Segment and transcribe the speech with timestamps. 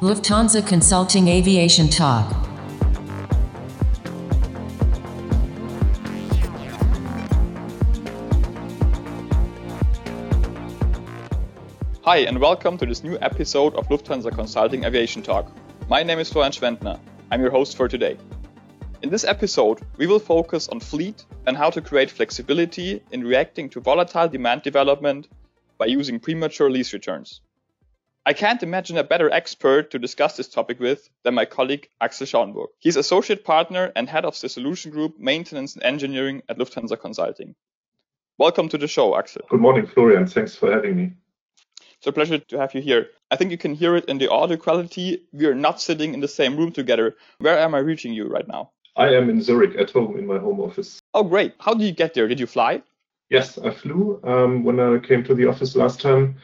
[0.00, 2.32] Lufthansa Consulting Aviation Talk.
[12.02, 15.52] Hi, and welcome to this new episode of Lufthansa Consulting Aviation Talk.
[15.90, 16.98] My name is Florian Schwendner.
[17.30, 18.16] I'm your host for today.
[19.02, 23.68] In this episode, we will focus on fleet and how to create flexibility in reacting
[23.68, 25.28] to volatile demand development
[25.76, 27.42] by using premature lease returns.
[28.30, 32.28] I can't imagine a better expert to discuss this topic with than my colleague Axel
[32.28, 32.68] Schauenburg.
[32.78, 37.56] He's associate partner and head of the solution group maintenance and engineering at Lufthansa Consulting.
[38.38, 39.42] Welcome to the show, Axel.
[39.48, 40.28] Good morning, Florian.
[40.28, 41.12] Thanks for having me.
[41.96, 43.08] It's a pleasure to have you here.
[43.32, 45.26] I think you can hear it in the audio quality.
[45.32, 47.16] We are not sitting in the same room together.
[47.40, 48.70] Where am I reaching you right now?
[48.94, 51.00] I am in Zurich at home in my home office.
[51.14, 51.54] Oh, great.
[51.58, 52.28] How did you get there?
[52.28, 52.82] Did you fly?
[53.28, 56.36] Yes, I flew um, when I came to the office last time.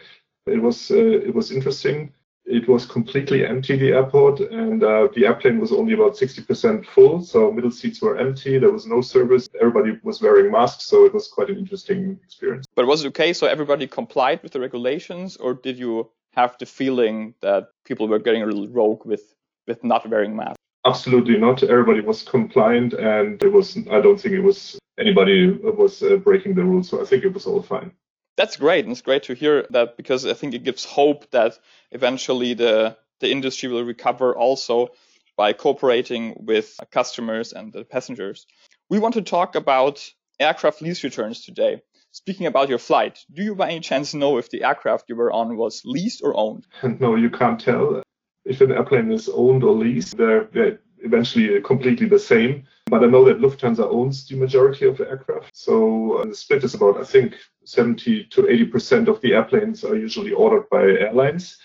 [0.47, 2.13] It was uh, it was interesting.
[2.45, 7.21] It was completely empty the airport, and uh, the airplane was only about 60% full.
[7.21, 8.57] So middle seats were empty.
[8.57, 9.49] There was no service.
[9.61, 12.65] Everybody was wearing masks, so it was quite an interesting experience.
[12.77, 13.33] But was it okay?
[13.33, 18.21] So everybody complied with the regulations, or did you have the feeling that people were
[18.21, 19.35] getting a little rogue with
[19.67, 20.63] with not wearing masks?
[20.85, 21.65] Absolutely not.
[21.65, 23.77] Everybody was compliant, and it was.
[23.91, 26.89] I don't think it was anybody was uh, breaking the rules.
[26.89, 27.91] So I think it was all fine.
[28.37, 31.59] That's great, and it's great to hear that because I think it gives hope that
[31.91, 34.89] eventually the the industry will recover also
[35.37, 38.47] by cooperating with customers and the passengers.
[38.89, 40.07] We want to talk about
[40.39, 41.83] aircraft lease returns today.
[42.13, 45.33] Speaking about your flight, do you by any chance know if the aircraft you were
[45.33, 46.67] on was leased or owned?
[47.01, 48.03] No, you can't tell.
[48.45, 52.67] If an airplane is owned or leased, they're, they're eventually completely the same.
[52.87, 55.57] But I know that Lufthansa owns the majority of the aircraft.
[55.57, 59.97] So uh, the split is about, I think, 70 to 80% of the airplanes are
[59.97, 61.59] usually ordered by airlines.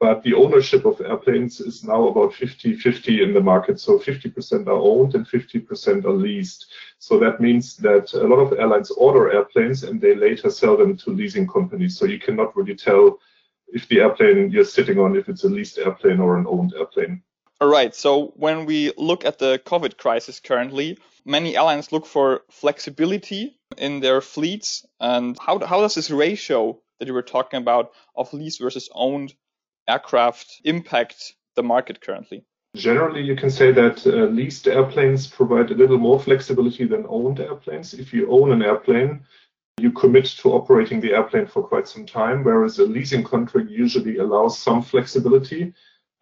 [0.00, 3.80] But the ownership of airplanes is now about 50 50 in the market.
[3.80, 6.66] So 50% are owned and 50% are leased.
[7.00, 10.96] So that means that a lot of airlines order airplanes and they later sell them
[10.98, 11.96] to leasing companies.
[11.96, 13.18] So you cannot really tell
[13.68, 17.22] if the airplane you're sitting on, if it's a leased airplane or an owned airplane.
[17.60, 17.94] All right.
[17.94, 24.00] So when we look at the COVID crisis currently, many airlines look for flexibility in
[24.00, 24.86] their fleets.
[25.00, 29.34] And how, how does this ratio that you were talking about of leased versus owned
[29.88, 32.44] aircraft impact the market currently?
[32.76, 37.40] Generally, you can say that uh, leased airplanes provide a little more flexibility than owned
[37.40, 37.94] airplanes.
[37.94, 39.24] If you own an airplane,
[39.80, 44.18] you commit to operating the airplane for quite some time, whereas a leasing contract usually
[44.18, 45.72] allows some flexibility.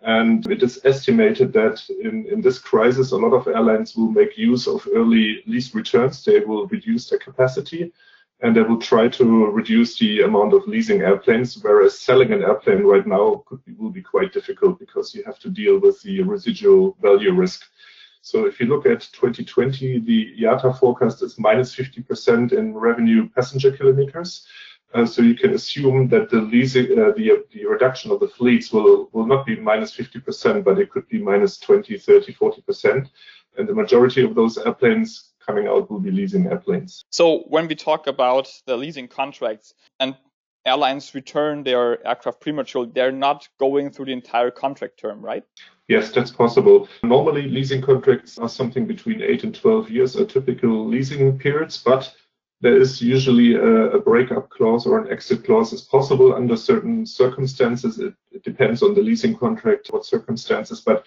[0.02, 4.36] And it is estimated that in, in this crisis, a lot of airlines will make
[4.36, 6.24] use of early lease returns.
[6.24, 7.92] They will reduce their capacity
[8.40, 12.82] and they will try to reduce the amount of leasing airplanes, whereas selling an airplane
[12.82, 16.96] right now be, will be quite difficult because you have to deal with the residual
[17.00, 17.64] value risk.
[18.20, 23.72] So if you look at 2020, the IATA forecast is minus 50% in revenue passenger
[23.72, 24.46] kilometers.
[25.04, 29.10] So you can assume that the leasing, uh, the, the reduction of the fleets will,
[29.12, 33.10] will not be minus 50%, but it could be minus 20, 30, 40%.
[33.58, 37.04] And the majority of those airplanes coming out will be leasing airplanes.
[37.10, 40.16] So when we talk about the leasing contracts and
[40.64, 45.44] airlines return their aircraft prematurely, they're not going through the entire contract term, right?
[45.88, 46.88] Yes, that's possible.
[47.04, 52.12] Normally, leasing contracts are something between 8 and 12 years, are typical leasing periods, but
[52.60, 57.04] there is usually a, a, breakup clause or an exit clause is possible under certain
[57.04, 57.98] circumstances.
[57.98, 61.04] It, it, depends on the leasing contract, what circumstances, but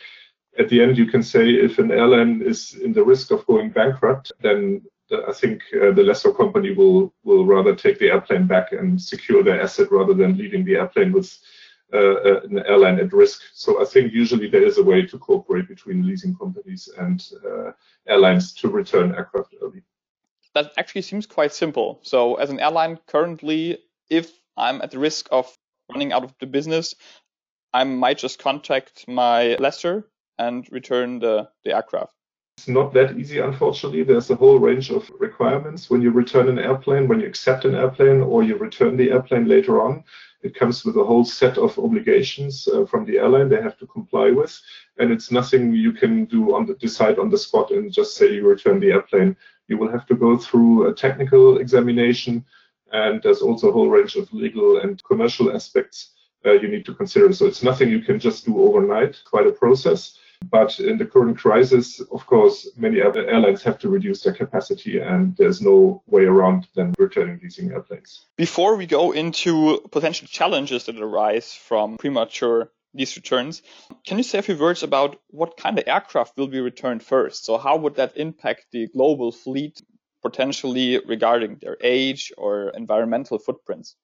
[0.59, 3.69] at the end, you can say if an airline is in the risk of going
[3.69, 8.45] bankrupt, then the, I think uh, the lessor company will will rather take the airplane
[8.45, 11.35] back and secure their asset rather than leaving the airplane with
[11.93, 13.41] uh, uh an airline at risk.
[13.53, 17.71] So I think usually there is a way to cooperate between leasing companies and uh,
[18.07, 19.81] airlines to return aircraft early
[20.55, 21.99] that actually seems quite simple.
[22.03, 23.79] So as an airline currently,
[24.09, 25.53] if I'm at the risk of
[25.91, 26.95] running out of the business,
[27.73, 30.05] I might just contact my lessor
[30.37, 32.13] and return the, the aircraft.
[32.57, 34.03] It's not that easy, unfortunately.
[34.03, 37.75] There's a whole range of requirements when you return an airplane, when you accept an
[37.75, 40.03] airplane, or you return the airplane later on.
[40.41, 43.87] It comes with a whole set of obligations uh, from the airline they have to
[43.87, 44.59] comply with,
[44.97, 48.33] and it's nothing you can do on the decide on the spot and just say
[48.33, 49.35] you return the airplane.
[49.69, 52.43] You will have to go through a technical examination,
[52.91, 56.11] and there's also a whole range of legal and commercial aspects
[56.45, 57.31] uh, you need to consider.
[57.33, 59.21] So it's nothing you can just do overnight.
[59.25, 60.17] Quite a process.
[60.49, 64.99] But in the current crisis, of course, many other airlines have to reduce their capacity,
[64.99, 68.25] and there's no way around than returning leasing airplanes.
[68.37, 73.61] Before we go into potential challenges that arise from premature these returns.
[74.05, 77.45] Can you say a few words about what kind of aircraft will be returned first?
[77.45, 79.81] So how would that impact the global fleet
[80.21, 83.95] potentially regarding their age or environmental footprints?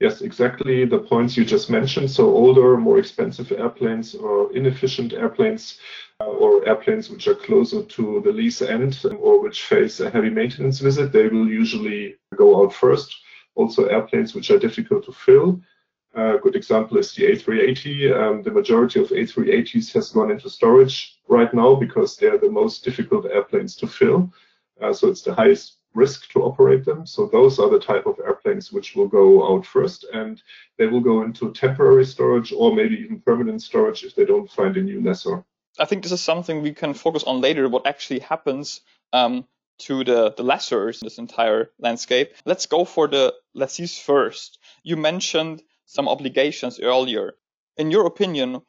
[0.00, 2.10] Yes, exactly the points you just mentioned.
[2.10, 5.80] So older, more expensive airplanes or inefficient airplanes
[6.20, 10.30] uh, or airplanes which are closer to the lease end or which face a heavy
[10.30, 13.16] maintenance visit, they will usually go out first.
[13.56, 15.60] Also airplanes which are difficult to fill.
[16.18, 18.12] A good example is the A380.
[18.20, 22.82] Um, the majority of A380s has gone into storage right now because they're the most
[22.84, 24.32] difficult airplanes to fill.
[24.82, 27.06] Uh, so it's the highest risk to operate them.
[27.06, 30.42] So those are the type of airplanes which will go out first and
[30.76, 34.76] they will go into temporary storage or maybe even permanent storage if they don't find
[34.76, 35.44] a new lessor.
[35.78, 38.80] I think this is something we can focus on later, what actually happens
[39.12, 39.46] um,
[39.78, 42.34] to the, the lessors in this entire landscape.
[42.44, 44.58] Let's go for the lessees first.
[44.82, 47.34] You mentioned some obligations earlier.
[47.78, 48.60] In your opinion,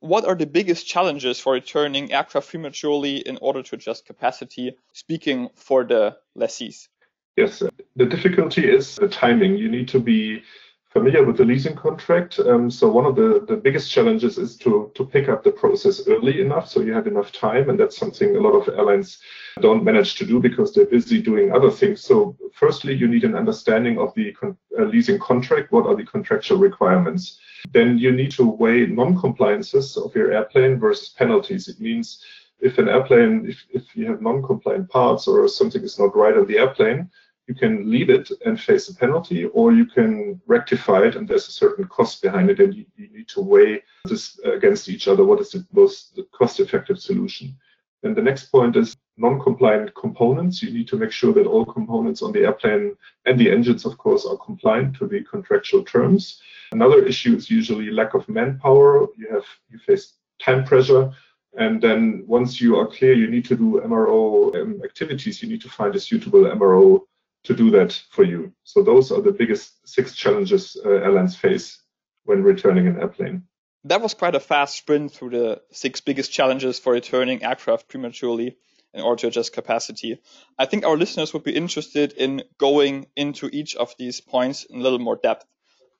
[0.00, 5.48] what are the biggest challenges for returning aircraft prematurely in order to adjust capacity, speaking
[5.56, 6.88] for the lessees?
[7.36, 7.62] Yes,
[7.96, 9.56] the difficulty is the timing.
[9.56, 10.42] You need to be
[10.90, 12.40] familiar with the leasing contract.
[12.40, 16.06] Um, so one of the, the biggest challenges is to, to pick up the process
[16.08, 17.70] early enough so you have enough time.
[17.70, 19.18] And that's something a lot of airlines
[19.60, 22.00] don't manage to do because they're busy doing other things.
[22.00, 25.70] So firstly, you need an understanding of the con- uh, leasing contract.
[25.70, 27.38] What are the contractual requirements?
[27.70, 31.68] Then you need to weigh non-compliances of your airplane versus penalties.
[31.68, 32.24] It means
[32.58, 36.46] if an airplane, if, if you have non-compliant parts or something is not right on
[36.46, 37.10] the airplane,
[37.50, 41.48] you can leave it and face a penalty, or you can rectify it, and there's
[41.48, 45.24] a certain cost behind it, and you, you need to weigh this against each other.
[45.24, 47.56] What is the most cost-effective solution?
[48.04, 50.62] And the next point is non-compliant components.
[50.62, 53.98] You need to make sure that all components on the airplane and the engines, of
[53.98, 56.40] course, are compliant to the contractual terms.
[56.70, 59.08] Another issue is usually lack of manpower.
[59.18, 60.04] You have you face
[60.40, 61.12] time pressure.
[61.58, 65.42] And then once you are clear, you need to do MRO um, activities.
[65.42, 67.00] You need to find a suitable MRO
[67.44, 68.52] to do that for you.
[68.64, 71.82] So those are the biggest six challenges uh, airlines face
[72.24, 73.44] when returning an airplane.
[73.84, 78.58] That was quite a fast sprint through the six biggest challenges for returning aircraft prematurely
[78.92, 80.20] in order to adjust capacity.
[80.58, 84.80] I think our listeners would be interested in going into each of these points in
[84.80, 85.46] a little more depth.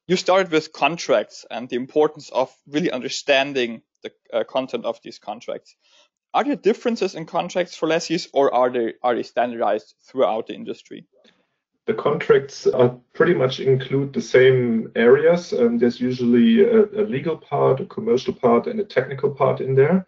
[0.07, 5.19] You started with contracts and the importance of really understanding the uh, content of these
[5.19, 5.77] contracts.
[6.33, 10.55] Are there differences in contracts for lessees or are they, are they standardized throughout the
[10.55, 11.07] industry?
[11.91, 15.53] the contracts are pretty much include the same areas.
[15.53, 19.75] Um, there's usually a, a, legal part, a commercial part, and a technical part in
[19.75, 20.07] there,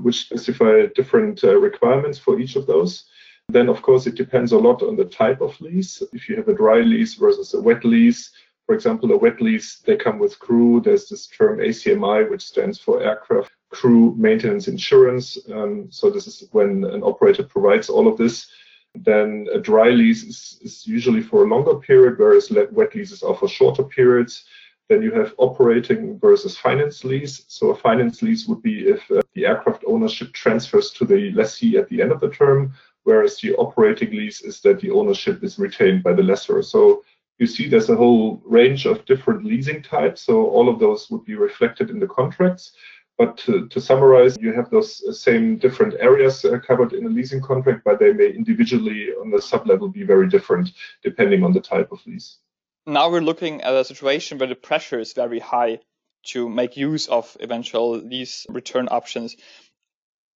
[0.00, 3.04] which specify different uh, requirements for each of those.
[3.48, 6.02] Then, of course, it depends a lot on the type of lease.
[6.12, 8.32] If you have a dry lease versus a wet lease,
[8.66, 10.80] for example, a wet lease, they come with crew.
[10.80, 15.38] There's this term ACMI, which stands for Aircraft Crew Maintenance Insurance.
[15.52, 18.46] Um, so this is when an operator provides all of this
[18.94, 23.34] then a dry lease is, is usually for a longer period, whereas wet leases are
[23.34, 24.44] for shorter periods.
[24.88, 27.44] Then you have operating versus finance lease.
[27.48, 31.78] So a finance lease would be if uh, the aircraft ownership transfers to the lessee
[31.78, 35.58] at the end of the term, whereas the operating lease is that the ownership is
[35.58, 36.62] retained by the lessor.
[36.62, 37.02] So
[37.38, 40.22] you see there's a whole range of different leasing types.
[40.22, 42.72] So all of those would be reflected in the contracts.
[43.18, 47.40] But to, to, summarize, you have those same different areas uh, covered in a leasing
[47.40, 50.70] contract, but they may individually on the sub level be very different
[51.02, 52.38] depending on the type of lease.
[52.86, 55.80] Now we're looking at a situation where the pressure is very high
[56.24, 59.36] to make use of eventual lease return options.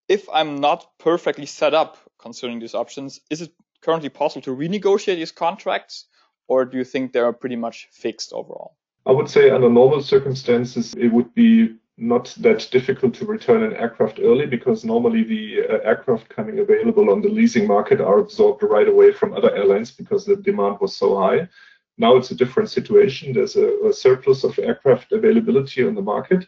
[0.08, 5.16] If I'm not perfectly set up concerning these options, is it currently possible to renegotiate
[5.16, 6.06] these contracts,
[6.48, 8.76] or do you think they are pretty much fixed overall?
[9.04, 13.72] I would say under normal circumstances, it would be not that difficult to return an
[13.74, 18.62] aircraft early because normally the uh, aircraft coming available on the leasing market are absorbed
[18.62, 21.48] right away from other airlines because the demand was so high.
[21.96, 23.32] Now it's a different situation.
[23.32, 26.46] There's a, a surplus of aircraft availability on the market.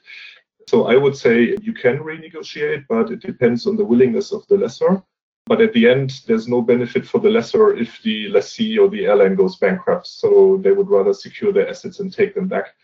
[0.68, 4.58] So I would say you can renegotiate, but it depends on the willingness of the
[4.58, 5.02] lessor.
[5.46, 9.06] But at the end, there's no benefit for the lessor if the lessee or the
[9.06, 10.06] airline goes bankrupt.
[10.06, 12.74] So they would rather secure their assets and take them back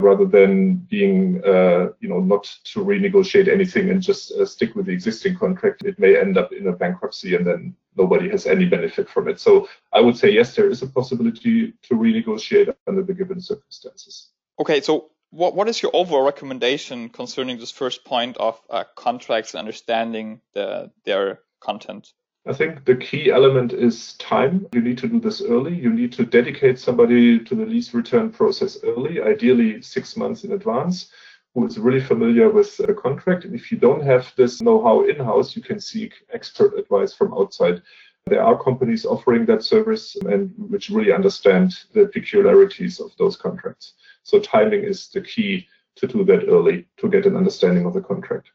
[0.00, 4.86] rather than being, uh, you know, not to renegotiate anything and just uh, stick with
[4.86, 5.84] the existing contract.
[5.84, 9.38] It may end up in a bankruptcy and then nobody has any benefit from it.
[9.38, 14.30] So I would say, yes, there is a possibility to renegotiate under the given circumstances.
[14.58, 19.54] Okay, so what, what is your overall recommendation concerning this first point of uh, contracts
[19.54, 22.12] and understanding the, their content?
[22.46, 24.66] I think the key element is time.
[24.74, 25.74] You need to do this early.
[25.74, 30.52] You need to dedicate somebody to the lease return process early, ideally six months in
[30.52, 31.10] advance,
[31.54, 33.46] who is really familiar with the contract.
[33.46, 37.80] And if you don't have this know-how in-house, you can seek expert advice from outside.
[38.26, 43.94] There are companies offering that service and which really understand the peculiarities of those contracts.
[44.22, 48.02] So timing is the key to do that early to get an understanding of the
[48.02, 48.50] contract.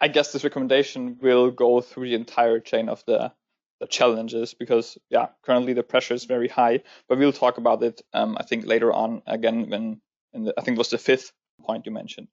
[0.00, 3.32] I guess this recommendation will go through the entire chain of the
[3.80, 8.00] the challenges because yeah currently the pressure is very high but we'll talk about it
[8.12, 10.00] um, i think later on again when
[10.32, 12.28] the, i think it was the fifth point you mentioned.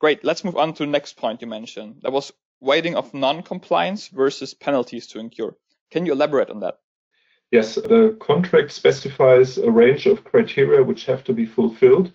[0.00, 1.96] Great let's move on to the next point you mentioned.
[2.02, 5.54] That was weighting of non-compliance versus penalties to incur.
[5.90, 6.78] Can you elaborate on that?
[7.50, 12.12] Yes the contract specifies a range of criteria which have to be fulfilled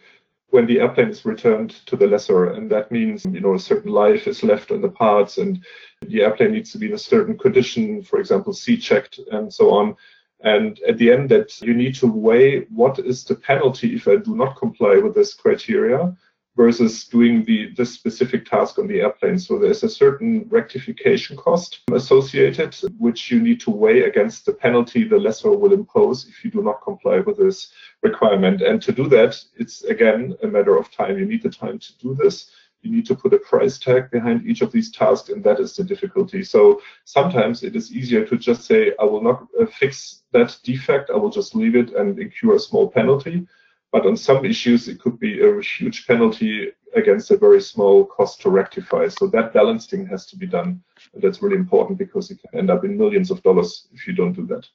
[0.51, 2.51] when the airplane is returned to the lessor.
[2.51, 5.63] And that means, you know, a certain life is left on the parts and
[6.01, 9.71] the airplane needs to be in a certain condition, for example, C checked and so
[9.71, 9.95] on.
[10.43, 14.17] And at the end that you need to weigh what is the penalty if I
[14.17, 16.15] do not comply with this criteria
[16.55, 19.39] versus doing the this specific task on the airplane.
[19.39, 25.03] So there's a certain rectification cost associated, which you need to weigh against the penalty
[25.03, 27.71] the lessor will impose if you do not comply with this
[28.03, 28.61] requirement.
[28.61, 31.17] And to do that, it's again a matter of time.
[31.17, 32.51] You need the time to do this.
[32.81, 35.75] You need to put a price tag behind each of these tasks, and that is
[35.75, 36.43] the difficulty.
[36.43, 41.11] So sometimes it is easier to just say, I will not uh, fix that defect.
[41.11, 43.47] I will just leave it and incur a small penalty
[43.91, 48.41] but on some issues, it could be a huge penalty against a very small cost
[48.41, 49.07] to rectify.
[49.07, 50.81] So that balancing has to be done.
[51.13, 54.13] And that's really important because it can end up in millions of dollars if you
[54.13, 54.67] don't do that.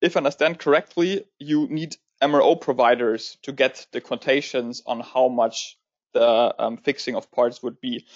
[0.00, 5.78] If I understand correctly, you need MRO providers to get the quotations on how much
[6.12, 8.06] the um, fixing of parts would be.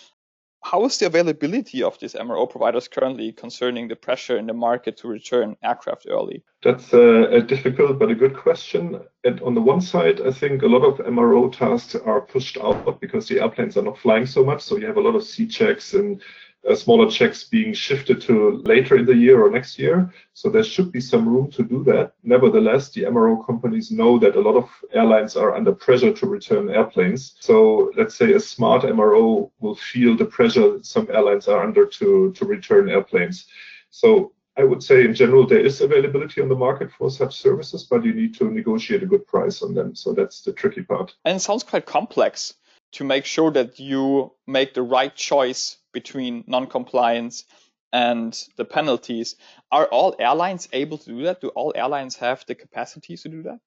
[0.65, 4.97] How is the availability of these MRO providers currently concerning the pressure in the market
[4.99, 6.45] to return aircraft early?
[6.63, 9.01] That's a, a, difficult but a good question.
[9.25, 13.01] And on the one side, I think a lot of MRO tasks are pushed out
[13.01, 14.63] because the airplanes are not flying so much.
[14.63, 16.23] So you have a lot of C checks and
[16.69, 20.13] Uh, smaller checks being shifted to later in the year or next year.
[20.33, 22.13] So there should be some room to do that.
[22.23, 26.71] Nevertheless, the MRO companies know that a lot of airlines are under pressure to return
[26.71, 27.35] airplanes.
[27.41, 32.33] So let's say a smart MRO will feel the pressure some airlines are under to,
[32.33, 33.47] to return airplanes.
[33.91, 37.85] So I would say in general there is availability on the market for such services,
[37.85, 39.97] but you need to negotiate a good price on them.
[39.97, 41.15] So that's the tricky part.
[41.25, 42.55] And it sounds quite complex
[42.93, 47.45] to make sure that you make the right choice between non-compliance
[47.93, 49.37] and the penalties.
[49.71, 51.41] Are all airlines able to do that?
[51.41, 53.59] Do all airlines have the capacity to do that?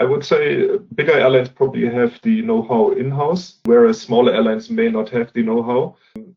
[0.00, 5.08] I would say bigger airlines probably have the know-how in-house, whereas smaller airlines may not
[5.10, 5.96] have the know-how.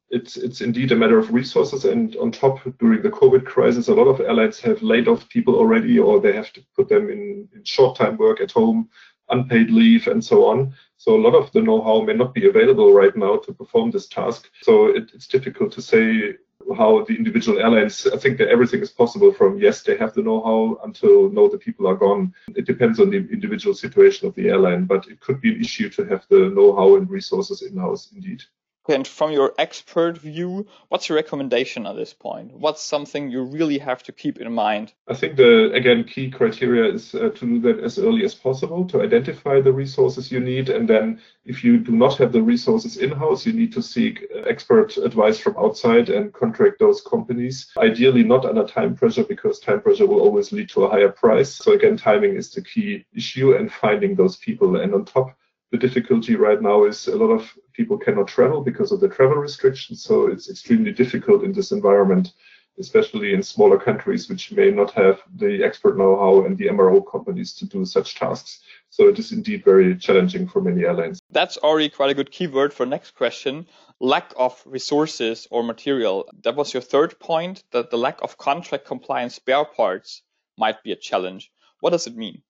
[0.09, 3.93] It's it's indeed a matter of resources, and on top, during the COVID crisis, a
[3.93, 7.47] lot of airlines have laid off people already, or they have to put them in,
[7.53, 8.89] in short-time work at home,
[9.31, 10.73] unpaid leave, and so on.
[10.97, 14.07] So a lot of the know-how may not be available right now to perform this
[14.07, 14.49] task.
[14.61, 16.35] So it, it's difficult to say
[16.77, 20.21] how the individual airlines, I think that everything is possible from yes, they have the
[20.21, 22.33] know-how until no, the people are gone.
[22.55, 25.89] It depends on the individual situation of the airline, but it could be an issue
[25.89, 28.43] to have the know-how and resources in-house indeed.
[28.89, 32.53] And from your expert view, what's your recommendation at this point?
[32.53, 34.91] What's something you really have to keep in mind?
[35.07, 38.85] I think the again key criteria is uh, to do that as early as possible
[38.85, 42.97] to identify the resources you need, and then if you do not have the resources
[42.97, 47.71] in-house, you need to seek uh, expert advice from outside and contract those companies.
[47.77, 51.53] Ideally, not under time pressure because time pressure will always lead to a higher price.
[51.53, 54.75] So again, timing is the key issue and finding those people.
[54.77, 55.37] And on top,
[55.71, 59.37] the difficulty right now is a lot of people cannot travel because of the travel
[59.37, 60.03] restrictions.
[60.03, 62.33] So it's extremely difficult in this environment,
[62.77, 67.53] especially in smaller countries which may not have the expert know-how and the MRO companies
[67.53, 68.59] to do such tasks.
[68.89, 71.19] So it is indeed very challenging for many airlines.
[71.29, 73.65] That's already quite a good keyword for next question.
[74.01, 76.29] Lack of resources or material.
[76.43, 80.21] That was your third point, that the lack of contract compliance spare parts
[80.57, 81.49] might be a challenge.
[81.79, 82.41] What does it mean?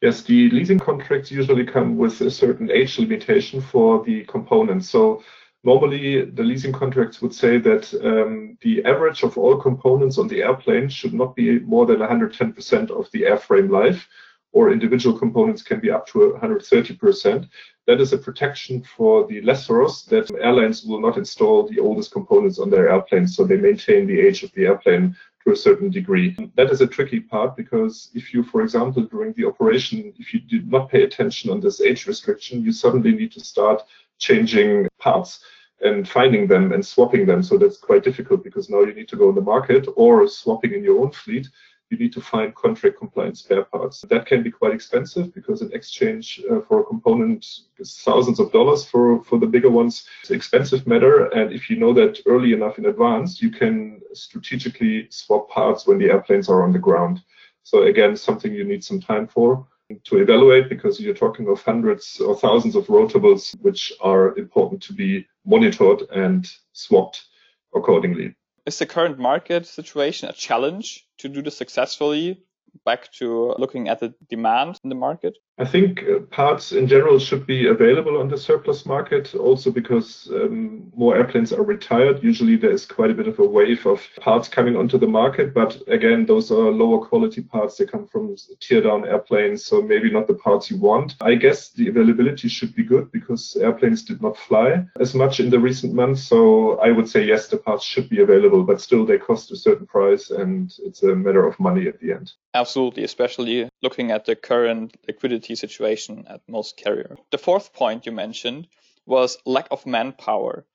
[0.00, 4.88] Yes, the leasing contracts usually come with a certain age limitation for the components.
[4.88, 5.24] So
[5.64, 10.42] normally the leasing contracts would say that um, the average of all components on the
[10.42, 14.08] airplane should not be more than 110% of the airframe life,
[14.52, 17.48] or individual components can be up to 130%.
[17.88, 22.60] That is a protection for the lessors that airlines will not install the oldest components
[22.60, 25.16] on their airplanes, so they maintain the age of the airplane
[25.48, 26.36] to a certain degree.
[26.56, 30.40] That is a tricky part because if you, for example, during the operation, if you
[30.40, 33.82] did not pay attention on this age restriction, you suddenly need to start
[34.18, 35.40] changing parts
[35.80, 37.42] and finding them and swapping them.
[37.42, 40.74] So that's quite difficult because now you need to go in the market or swapping
[40.74, 41.48] in your own fleet.
[41.90, 44.02] You need to find contract compliant spare parts.
[44.10, 47.46] That can be quite expensive because an exchange uh, for a component
[47.78, 50.06] is thousands of dollars for, for the bigger ones.
[50.20, 51.26] It's an expensive matter.
[51.26, 55.98] And if you know that early enough in advance, you can strategically swap parts when
[55.98, 57.22] the airplanes are on the ground.
[57.62, 59.66] So again, something you need some time for
[60.04, 64.92] to evaluate because you're talking of hundreds or thousands of rotables, which are important to
[64.92, 67.26] be monitored and swapped
[67.74, 68.34] accordingly.
[68.68, 72.44] Is the current market situation a challenge to do this successfully?
[72.84, 75.38] Back to looking at the demand in the market?
[75.58, 80.28] I think uh, parts in general should be available on the surplus market also because
[80.32, 82.22] um, more airplanes are retired.
[82.22, 85.52] Usually there is quite a bit of a wave of parts coming onto the market,
[85.52, 87.76] but again, those are lower quality parts.
[87.76, 91.16] They come from tear down airplanes, so maybe not the parts you want.
[91.20, 95.50] I guess the availability should be good because airplanes did not fly as much in
[95.50, 96.22] the recent months.
[96.22, 99.56] So I would say yes, the parts should be available, but still they cost a
[99.56, 102.32] certain price and it's a matter of money at the end.
[102.54, 107.18] Absolutely, especially looking at the current liquidity situation at most carriers.
[107.30, 108.68] The fourth point you mentioned
[109.06, 110.66] was lack of manpower.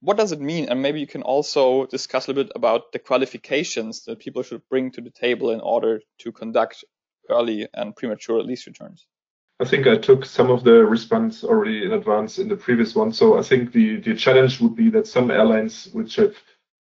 [0.00, 0.68] What does it mean?
[0.68, 4.68] And maybe you can also discuss a little bit about the qualifications that people should
[4.68, 6.84] bring to the table in order to conduct
[7.30, 9.06] early and premature lease returns.
[9.60, 13.12] I think I took some of the response already in advance in the previous one.
[13.12, 16.34] So I think the, the challenge would be that some airlines which have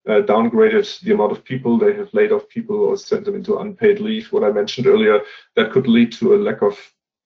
[0.08, 3.58] uh, downgraded the amount of people, they have laid off people or sent them into
[3.58, 5.20] unpaid leave, what I mentioned earlier,
[5.56, 6.78] that could lead to a lack of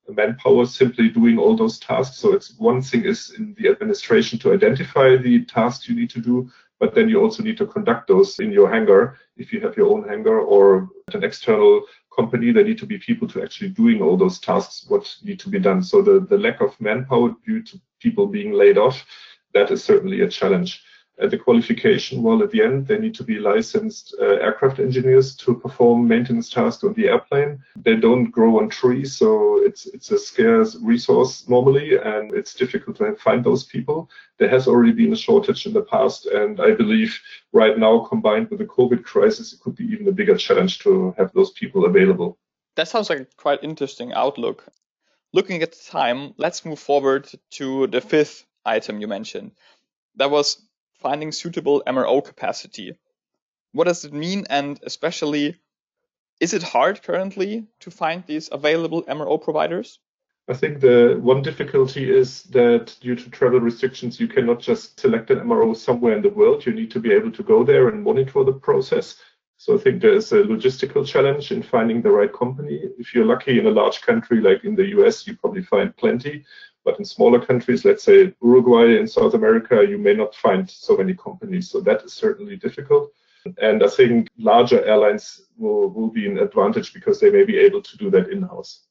[0.08, 2.18] manpower simply doing all those tasks.
[2.18, 6.20] So it's one thing is in the administration to identify the tasks you need to
[6.20, 6.50] do,
[6.80, 9.18] but then you also need to conduct those in your hangar.
[9.36, 13.28] If you have your own hangar or an external company, there need to be people
[13.28, 15.82] to actually doing all those tasks, what need to be done.
[15.82, 19.06] So the, the lack of manpower due to people being laid off,
[19.54, 20.82] that is certainly a challenge
[21.18, 25.36] at the qualification, well, at the end, they need to be licensed uh, aircraft engineers
[25.36, 27.62] to perform maintenance tasks on the airplane.
[27.76, 32.96] They don't grow on trees, so it's it's a scarce resource normally, and it's difficult
[32.96, 34.10] to find those people.
[34.38, 37.16] There has already been a shortage in the past, and I believe
[37.52, 41.14] right now, combined with the COVID crisis, it could be even a bigger challenge to
[41.16, 42.38] have those people available.
[42.74, 44.66] That sounds like a quite interesting outlook.
[45.32, 49.52] Looking at the time, let's move forward to the fifth item you mentioned.
[50.16, 50.60] That was
[51.04, 52.96] finding suitable MRO capacity.
[53.72, 54.46] What does it mean?
[54.48, 55.56] And especially,
[56.40, 59.98] is it hard currently to find these available MRO providers?
[60.48, 65.30] I think the one difficulty is that due to travel restrictions, you cannot just select
[65.30, 66.64] an MRO somewhere in the world.
[66.64, 69.16] You need to be able to go there and monitor the process.
[69.58, 72.76] So I think there's a logistical challenge in finding the right company.
[72.98, 76.44] If you're lucky in a large country like in the US, you probably find plenty.
[76.84, 80.96] But in smaller countries, let's say Uruguay in South America, you may not find so
[80.96, 81.70] many companies.
[81.70, 83.10] So that is certainly difficult.
[83.58, 87.82] And I think larger airlines will, will be an advantage because they may be able
[87.82, 88.86] to do that in house.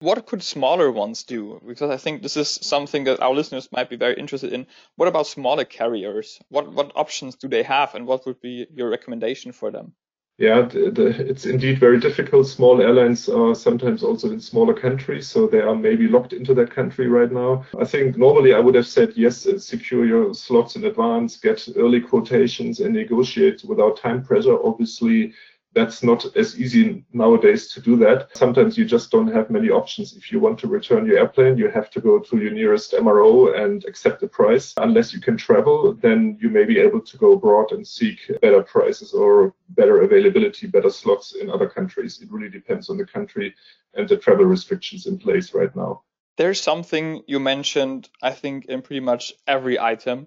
[0.00, 1.60] What could smaller ones do?
[1.66, 4.66] Because I think this is something that our listeners might be very interested in.
[4.96, 6.40] What about smaller carriers?
[6.48, 9.94] What what options do they have, and what would be your recommendation for them?
[10.36, 12.48] Yeah, the, the, it's indeed very difficult.
[12.48, 16.72] Small airlines are sometimes also in smaller countries, so they are maybe locked into that
[16.72, 17.64] country right now.
[17.78, 21.68] I think normally I would have said yes, uh, secure your slots in advance, get
[21.76, 24.58] early quotations, and negotiate without time pressure.
[24.60, 25.32] Obviously,
[25.74, 28.28] that's not as easy nowadays to do that.
[28.36, 30.16] Sometimes you just don't have many options.
[30.16, 33.58] If you want to return your airplane, you have to go to your nearest MRO
[33.60, 34.72] and accept the price.
[34.76, 38.62] Unless you can travel, then you may be able to go abroad and seek better
[38.62, 42.20] prices or better availability, better slots in other countries.
[42.22, 43.54] It really depends on the country
[43.94, 46.02] and the travel restrictions in place right now.
[46.36, 50.26] There's something you mentioned, I think, in pretty much every item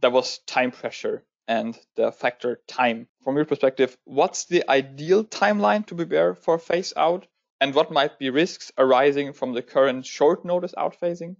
[0.00, 3.08] that was time pressure and the factor time.
[3.24, 7.26] From your perspective, what's the ideal timeline to prepare for phase out?
[7.60, 11.36] And what might be risks arising from the current short notice outphasing?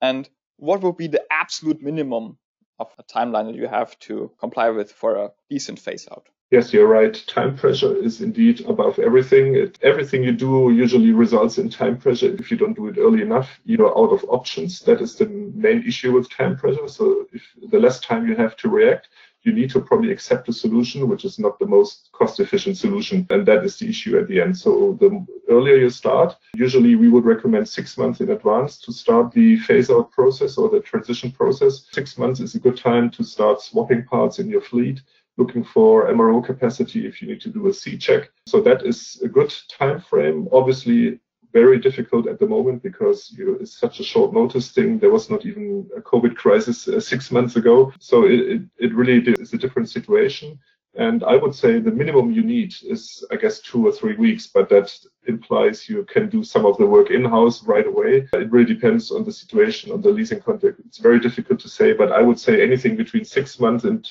[0.00, 2.38] And what would be the absolute minimum
[2.80, 6.26] of a timeline that you have to comply with for a decent phase out?
[6.50, 7.14] Yes, you're right.
[7.26, 9.56] Time pressure is indeed above everything.
[9.56, 12.34] It, everything you do usually results in time pressure.
[12.38, 14.80] If you don't do it early enough, you're out of options.
[14.80, 16.86] That is the main issue with time pressure.
[16.88, 19.08] So if the less time you have to react,
[19.44, 23.26] you need to probably accept a solution which is not the most cost efficient solution.
[23.30, 24.56] And that is the issue at the end.
[24.56, 29.32] So the earlier you start, usually we would recommend six months in advance to start
[29.32, 31.86] the phase out process or the transition process.
[31.92, 35.00] Six months is a good time to start swapping parts in your fleet
[35.36, 38.30] looking for MRO capacity if you need to do a C check.
[38.46, 40.48] So that is a good time frame.
[40.52, 41.18] Obviously,
[41.54, 44.98] very difficult at the moment because you know, it's such a short notice thing.
[44.98, 47.92] There was not even a COVID crisis uh, six months ago.
[48.00, 50.58] So it, it, it really is a different situation.
[50.96, 54.46] And I would say the minimum you need is, I guess, two or three weeks,
[54.46, 58.28] but that implies you can do some of the work in-house right away.
[58.32, 60.80] It really depends on the situation, on the leasing contract.
[60.86, 64.08] It's very difficult to say, but I would say anything between six months and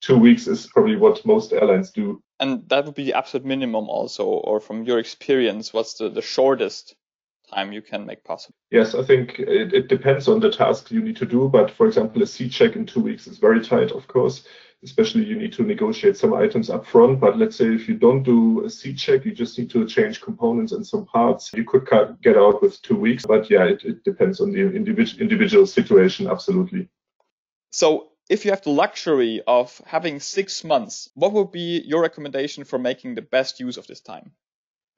[0.00, 2.22] two weeks is probably what most airlines do.
[2.38, 6.22] And that would be the absolute minimum also, or from your experience, what's the, the
[6.22, 6.94] shortest
[7.54, 8.56] time you can make possible?
[8.70, 11.48] Yes, I think it, it depends on the task you need to do.
[11.48, 14.44] But for example, a a C check in two weeks is very tight, of course.
[14.82, 17.18] Especially you need to negotiate some items up front.
[17.18, 19.86] But let's say if you don't do a a C check, you just need to
[19.86, 21.52] change components and some parts.
[21.54, 21.88] You could
[22.22, 23.24] get out with two weeks.
[23.24, 26.26] But yeah, it, it depends on the individual individual situation.
[26.26, 26.88] Absolutely.
[27.70, 32.64] So if you have the luxury of having six months, what would be your recommendation
[32.64, 34.32] for making the best use of this time?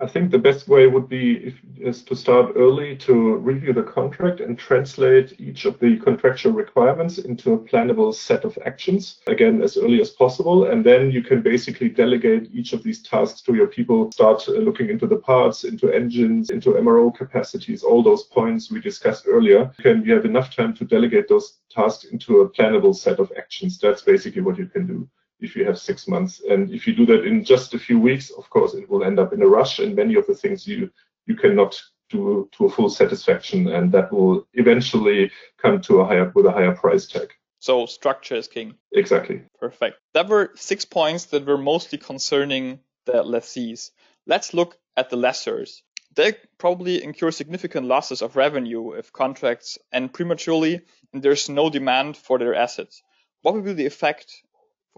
[0.01, 3.83] I think the best way would be if, is to start early to review the
[3.83, 9.61] contract and translate each of the contractual requirements into a plannable set of actions, again,
[9.61, 10.67] as early as possible.
[10.67, 14.53] And then you can basically delegate each of these tasks to your people, start uh,
[14.53, 19.73] looking into the parts, into engines, into MRO capacities, all those points we discussed earlier.
[19.79, 23.33] You, can, you have enough time to delegate those tasks into a plannable set of
[23.37, 23.79] actions.
[23.81, 25.09] That's basically what you can do
[25.41, 26.43] if you have six months.
[26.49, 29.19] And if you do that in just a few weeks, of course, it will end
[29.19, 29.79] up in a rush.
[29.79, 30.91] And many of the things you
[31.27, 36.33] you cannot do to a full satisfaction, and that will eventually come to a higher
[36.35, 37.31] with a higher price tag.
[37.61, 38.75] So structure is king.
[38.93, 39.43] Exactly.
[39.59, 39.99] Perfect.
[40.15, 43.91] That were six points that were mostly concerning the lessees.
[44.27, 45.83] Let's look at the lessors.
[46.15, 52.17] They probably incur significant losses of revenue if contracts end prematurely and there's no demand
[52.17, 53.03] for their assets.
[53.43, 54.43] What will be the effect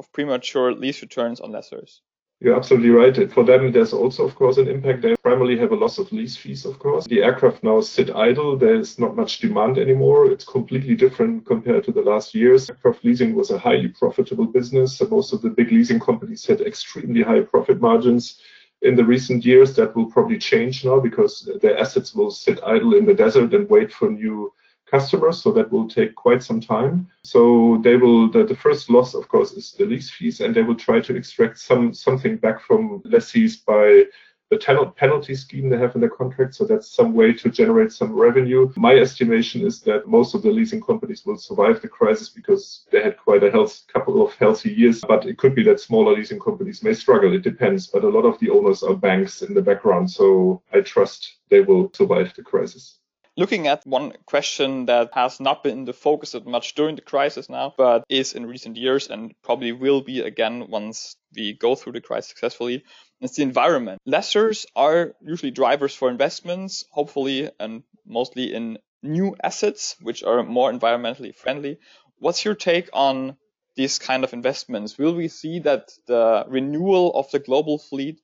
[0.00, 2.00] of premature lease returns on lessors.
[2.42, 3.30] You're absolutely right.
[3.30, 5.02] For them, there's also, of course, an impact.
[5.02, 7.04] They primarily have a loss of lease fees, of course.
[7.06, 8.56] The aircraft now sit idle.
[8.56, 10.32] There's not much demand anymore.
[10.32, 12.70] It's completely different compared to the last years.
[12.70, 15.02] Aircraft leasing was a highly profitable business.
[15.10, 18.40] Most of the big leasing companies had extremely high profit margins
[18.80, 19.76] in the recent years.
[19.76, 23.68] That will probably change now because their assets will sit idle in the desert and
[23.68, 24.50] wait for new
[24.90, 27.08] customers, so that will take quite some time.
[27.24, 30.62] So they will the, the first loss, of course, is the lease fees, and they
[30.62, 34.04] will try to extract some something back from lessees by
[34.50, 36.54] the penalty scheme they have in their contract.
[36.56, 38.72] So that's some way to generate some revenue.
[38.76, 43.00] My estimation is that most of the leasing companies will survive the crisis because they
[43.00, 45.00] had quite a health, couple of healthy years.
[45.06, 47.32] But it could be that smaller leasing companies may struggle.
[47.32, 47.86] It depends.
[47.86, 50.10] But a lot of the owners are banks in the background.
[50.10, 52.99] So I trust they will survive the crisis.
[53.40, 57.00] Looking at one question that has not been in the focus that much during the
[57.00, 61.74] crisis now, but is in recent years and probably will be again once we go
[61.74, 62.84] through the crisis successfully,
[63.22, 63.98] is the environment.
[64.04, 70.70] Lessors are usually drivers for investments, hopefully and mostly in new assets, which are more
[70.70, 71.78] environmentally friendly.
[72.18, 73.38] What's your take on
[73.74, 74.98] these kind of investments?
[74.98, 78.20] Will we see that the renewal of the global fleet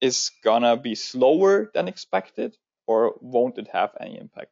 [0.00, 2.56] is gonna be slower than expected?
[2.90, 4.50] or won't it have any impact?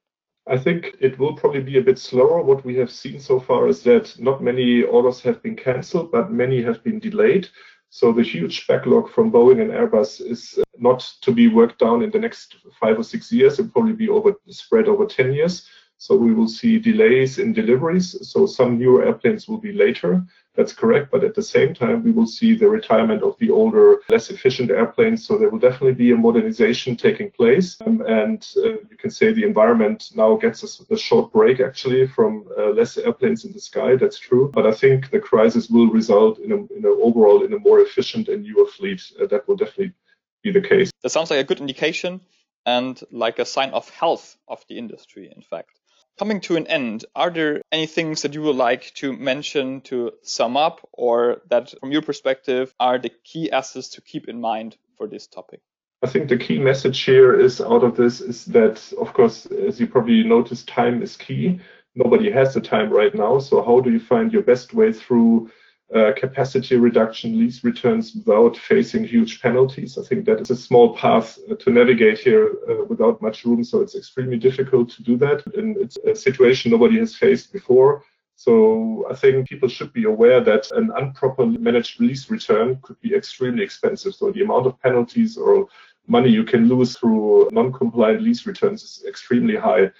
[0.48, 2.42] I think it will probably be a bit slower.
[2.42, 6.32] What we have seen so far is that not many orders have been cancelled, but
[6.32, 7.48] many have been delayed.
[7.90, 12.10] So the huge backlog from Boeing and Airbus is not to be worked down in
[12.10, 13.58] the next five or six years.
[13.58, 15.68] It'll probably be over spread over 10 years.
[15.98, 18.16] So we will see delays in deliveries.
[18.30, 20.24] So some newer airplanes will be later.
[20.54, 21.10] That's correct.
[21.10, 24.70] But at the same time, we will see the retirement of the older, less efficient
[24.70, 25.26] airplanes.
[25.26, 27.76] So there will definitely be a modernization taking place.
[27.84, 32.06] Um, and uh, you can say the environment now gets a, a short break actually
[32.06, 33.96] from uh, less airplanes in the sky.
[33.96, 34.50] That's true.
[34.54, 37.80] But I think the crisis will result in, a, in a overall in a more
[37.80, 39.02] efficient and newer fleet.
[39.20, 39.94] Uh, that will definitely
[40.44, 40.92] be the case.
[41.02, 42.20] That sounds like a good indication
[42.66, 45.77] and like a sign of health of the industry, in fact.
[46.18, 50.12] Coming to an end, are there any things that you would like to mention to
[50.22, 54.76] sum up, or that from your perspective are the key assets to keep in mind
[54.96, 55.60] for this topic?
[56.02, 59.78] I think the key message here is out of this is that, of course, as
[59.78, 61.60] you probably noticed, time is key.
[61.94, 63.38] Nobody has the time right now.
[63.38, 65.50] So, how do you find your best way through
[65.94, 69.96] uh, capacity reduction, lease returns without facing huge penalties.
[69.96, 73.64] I think that is a small path uh, to navigate here uh, without much room.
[73.64, 75.46] So it's extremely difficult to do that.
[75.56, 78.02] And it's a situation nobody has faced before.
[78.36, 83.14] So I think people should be aware that an improperly managed lease return could be
[83.14, 84.14] extremely expensive.
[84.14, 85.66] So the amount of penalties or
[86.06, 89.90] money you can lose through non-compliant lease returns is extremely high.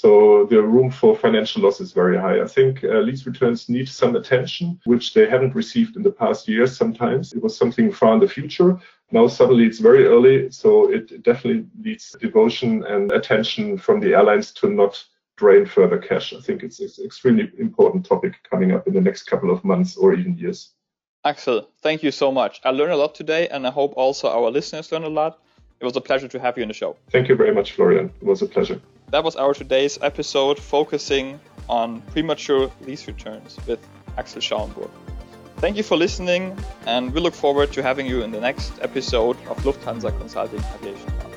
[0.00, 2.40] So the room for financial loss is very high.
[2.40, 6.46] I think uh, lease returns need some attention, which they haven't received in the past
[6.46, 6.76] years.
[6.76, 8.78] Sometimes it was something far in the future.
[9.10, 14.52] Now suddenly it's very early, so it definitely needs devotion and attention from the airlines
[14.60, 15.04] to not
[15.36, 16.32] drain further cash.
[16.32, 19.64] I think it's, it's an extremely important topic coming up in the next couple of
[19.64, 20.74] months or even years.
[21.24, 22.60] Axel, thank you so much.
[22.62, 25.40] I learned a lot today, and I hope also our listeners learned a lot.
[25.80, 26.96] It was a pleasure to have you on the show.
[27.10, 28.12] Thank you very much, Florian.
[28.20, 28.80] It was a pleasure.
[29.10, 31.38] That was our today's episode focusing
[31.68, 33.78] on premature lease returns with
[34.16, 34.90] Axel Schauenburg.
[35.58, 39.36] Thank you for listening, and we look forward to having you in the next episode
[39.48, 41.27] of Lufthansa Consulting Aviation.